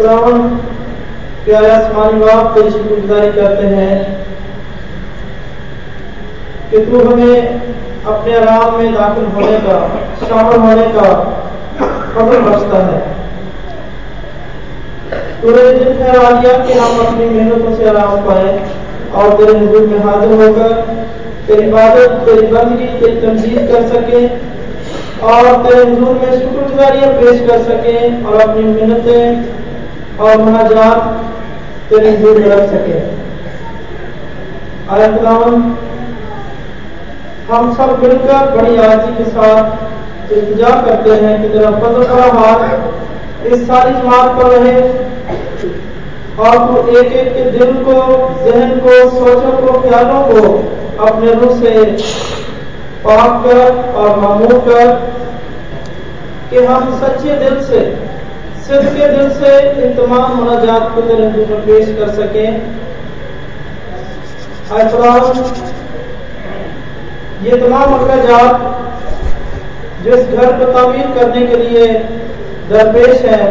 [0.00, 0.44] खुदावन
[1.44, 1.72] प्यारे
[2.20, 3.96] बाप तेरी शुक्रगुजारी करते हैं
[6.70, 9.76] कि तू हमें अपने आराम में दाखिल होने का
[10.22, 11.10] शामिल होने का
[12.14, 12.98] खबर बचता है।
[15.42, 18.56] तूने दिन ठहरा दिया कि हम अपनी मेहनतों से आराम पाए
[19.12, 20.72] और तेरे हजूर में हाजिर होकर
[21.46, 24.26] तेरी इबादत, तेरी बंदगी, तेरी तमजीद कर सके
[25.28, 29.58] और तेरे हजूर में शुक्रगुजारियाँ पेश कर सके और अपनी मिन्नतें
[30.20, 30.96] और मुनाजात
[31.90, 32.98] तेरे हजूर में रख सके।
[37.50, 43.46] हम सब मिलकर बड़ी आजी के साथ इंतज़ार करते हैं कि तेरा फजल का हाथ
[43.46, 44.74] इस सारी जमात पर रहे
[46.40, 47.94] और तू एक एक के दिल को,
[48.44, 50.40] जहन को, सोचों को, ख्यालों को
[51.06, 51.70] अपने रूह से
[53.04, 53.58] पाक कर
[53.94, 54.86] और मामूर कर
[56.50, 57.80] कि हम सच्चे दिल से
[58.70, 59.52] सिद्ध के दिल से
[59.82, 62.48] इन तमाम मुनाजात को तेरे में पेश कर सकें।
[67.42, 68.54] ये तमाम अखराजात
[70.04, 71.86] जो इस घर को तामीर करने के लिए
[72.68, 73.48] दरपेश है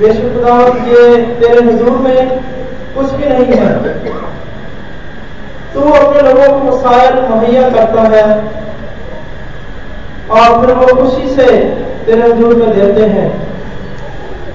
[0.00, 1.04] बेशुदावत ये
[1.40, 2.18] तेरे हजूर में
[2.94, 3.70] कुछ भी नहीं है।
[5.74, 8.26] तू अपने लोगों को वसायल मुहैया करता है
[10.32, 11.48] और फिर वो खुशी से
[12.06, 13.28] तेरे हजूर में देते हैं।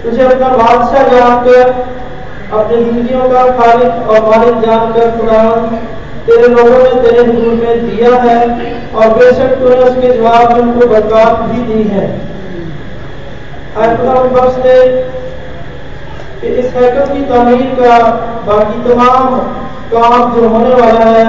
[0.04, 1.70] तुझे अपना बादशाह जानकर,
[2.54, 5.66] अपनी जिंदगियों का खालिक और मालिक जानकर खुदावन
[6.28, 8.40] तेरे लोगों ने तेरे हजूर में दिया है
[8.96, 12.08] और बेशक तूने उसके जवाब में उनको बरकत भी दी है।
[16.42, 17.98] कि इस हैकल की तमीर का
[18.48, 19.36] बाकी तमाम
[19.94, 21.26] काम जो होने वाला है,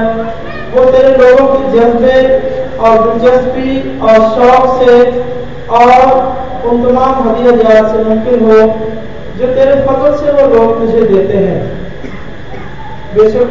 [0.73, 2.19] वो तेरे लोगों के जज्बे
[2.79, 4.95] और दिलचस्पी और शौक से
[5.71, 6.05] और
[6.63, 8.61] उन तमाम हदिया जात से मुमकिन हो,
[9.39, 11.61] जो तेरे फजल से वो लोग तुझे देते हैं।
[13.15, 13.49] बेशक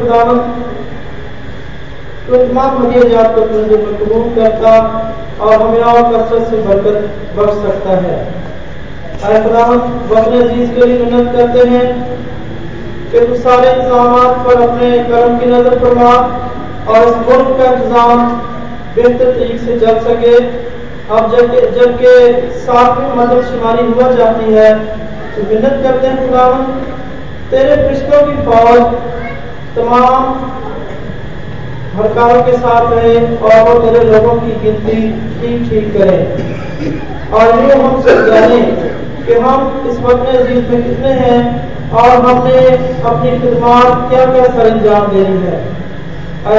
[2.26, 4.72] तो तमाम हदियाजात को तुझे कबूल करता
[5.40, 6.98] और हमें और कसरत से बरकत
[7.36, 8.18] बख्श सकता है।
[10.10, 11.86] वतन अज़ीज़ के लिए मिन्नत करते हैं
[13.10, 16.12] कि तू सारे इंतज़ाम पर अपने कर्म की नज़र फरमा
[16.88, 18.18] और इस मुल्क का इंतज़ाम
[18.94, 20.34] बेहतर तरीके से चल सके।
[21.10, 22.10] अब जबकि जबकि
[22.60, 24.68] सातवीं मदद शुमारी हुआ जाती है
[25.32, 26.60] तो मिन्नत करते हैं खुदावन,
[27.50, 28.82] तेरे फरिश्तों की फौज
[29.76, 30.22] तमाम
[31.96, 35.00] हड़कारों के साथ रहे और वो तेरे लोगों की गिनती
[35.40, 36.22] ठीक ठीक करें।
[37.32, 38.60] और ये हम सब जाने
[39.26, 39.58] कि हम
[39.90, 41.40] इस वक्त अज़ीज़ में कितने हैं
[41.92, 42.60] और हमने
[43.10, 45.58] अपनी खिदमात क्या क्या सर अंजाम देनी है।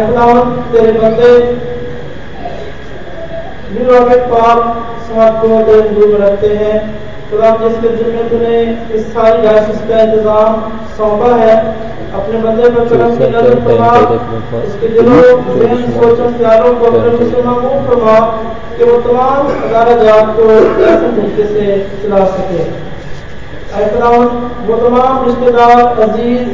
[0.08, 1.32] खुदावन, तेरे बंदे
[3.84, 4.60] पाक
[5.08, 6.76] समाज को तेरे दूर रखते हैं।
[7.30, 8.58] खुदा जिसके जिम्मे तूने
[8.96, 10.52] इस सारी डायसिस का इंतज़ाम
[10.98, 11.54] सौंपा है
[12.14, 13.92] अपने बंदे पर करम की नज़र फरमा
[14.60, 15.22] उसके दिलों
[15.60, 18.18] जहन सोचों ख्यालों को अपने मुसलमानों फरमा
[18.78, 21.64] कि वो तमाम अदारा जात को ऐसे तरीके से
[22.04, 22.64] चला सके।
[24.68, 26.48] वो तमाम रिश्तेदार अज़ीज़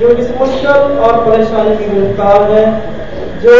[0.00, 2.62] जो इस मुश्किल और परेशानी में गिरफ़्तार है
[3.44, 3.54] जो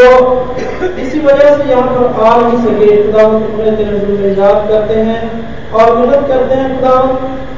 [0.97, 5.21] इसी वजह से यहाँ पर आ नहीं सके। खुदा में याद करते हैं
[5.73, 6.95] और मदद करते हैं। खुदा,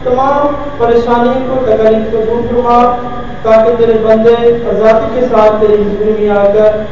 [0.05, 2.79] तमाम परेशानियों को, तकलीफ़ को दूर फरमा,
[3.43, 4.35] ताकि तेरे बंदे
[4.69, 6.85] आज़ादी के साथ तेरी ज़िंदगी में आकर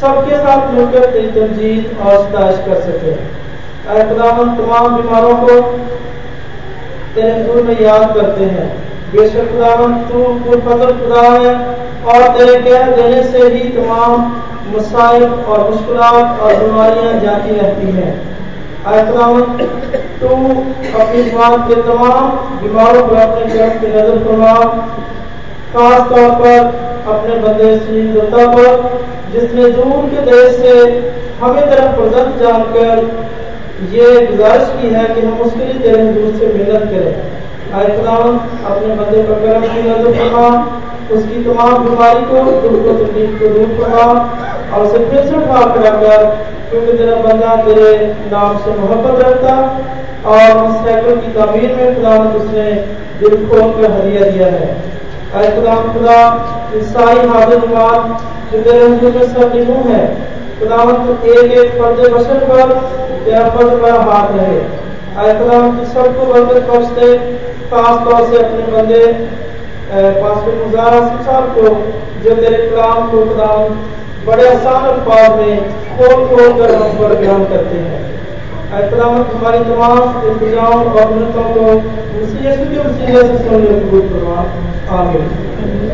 [0.00, 3.12] सबके साथ मिलकर तेरी तमजीद और सताश कर सके।
[4.08, 5.60] खुदावन तमाम बीमारों को
[7.14, 8.68] तेरे हजूर में याद करते हैं।
[9.12, 10.18] बेशक खुदावन तू
[10.60, 11.54] फजल खुदा है
[12.04, 14.30] और तेरे कह देने से ही तमाम
[14.68, 18.12] मसाइल और मुश्किल और बीमारियाँ जाती रहती हैं।
[20.20, 22.24] तू अपनी बात के तमाम
[22.60, 24.54] बीमारों पर अपने कर्म की नज़र फरमा।
[25.72, 26.58] खास तौर पर
[27.08, 28.70] अपने बंदे सुनीता पर
[29.32, 30.74] जिसने दूर के देश से
[31.40, 32.94] हमें तरफ़ प्रदत्त जानकर
[33.92, 37.14] ये गुजारिश की है कि हम उसके लिए तेरे दूर से मेहनत करें।
[37.74, 40.48] आए अपने बंदे पर कर्म की नज़र फरमा।
[41.12, 44.04] उसकी तमाम बीमारी को, दुख को, तकलीफ़ को दूर फरमा।
[44.72, 45.86] और उसे फिर से उठा कर
[46.70, 47.88] क्योंकि तेरा बंदा तेरे
[48.32, 49.54] नाम से मोहब्बत रखता
[50.26, 50.76] और इस
[51.16, 52.66] की तमीर में खुदा उसने
[53.20, 54.68] दिल खोल कर हदिया दिया है।
[55.54, 56.18] खुदा खुदा
[56.76, 57.62] ईसाई हाजिर
[58.52, 60.02] जो तेरे में सब निमू है
[60.58, 61.70] खुदावंत एक एक
[62.48, 62.72] पर,
[63.24, 63.44] तेरा
[63.76, 64.58] पर हाथ रहे।
[65.38, 67.08] खुदावंत सबको बरकत बख्श दे
[68.26, 69.04] से अपने बंदे
[71.24, 71.64] साहब को,
[72.24, 73.74] जो तेरे कलाम को खुदावंत
[74.26, 80.26] बड़े आसान अल्फाज में खोल खोल कर हम पर बयान करते हैं। खुदावत हमारी तमाम
[80.26, 81.64] इंतज़ाम और मिनतों को
[82.64, 84.38] के वसीले से सोने कबूल करवा
[84.98, 85.91] आमीन।